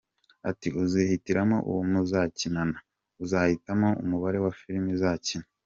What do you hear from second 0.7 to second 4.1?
“Uzihitiramo uwo muzakinana, uzanahitamo